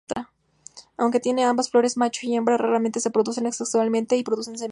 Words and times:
Aunque 0.97 1.19
tiene 1.19 1.45
ambas 1.45 1.69
flores 1.69 1.95
macho 1.95 2.21
y 2.25 2.33
hembra, 2.35 2.57
raramente 2.57 2.99
se 2.99 3.09
reproducen 3.09 3.53
sexualmente 3.53 4.17
y 4.17 4.23
producen 4.23 4.53
semilla. 4.57 4.59